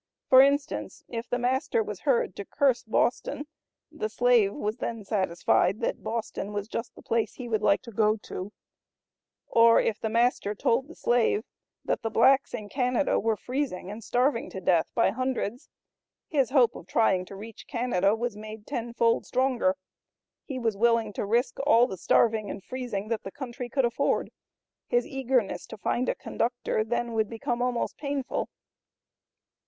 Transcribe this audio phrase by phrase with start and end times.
[0.29, 3.45] For instance if the master was heard to curse Boston
[3.91, 7.91] the slave was then satisfied that Boston was just the place he would like to
[7.91, 8.51] go to;
[9.45, 11.43] or if the master told the slave
[11.85, 15.69] that the blacks in Canada were freezing and starving to death by hundreds,
[16.27, 19.77] his hope of trying to reach Canada was made tenfold stronger;
[20.43, 24.31] he was willing to risk all the starving and freezing that the country could afford;
[24.87, 28.49] his eagerness to find a conductor then would become almost painful.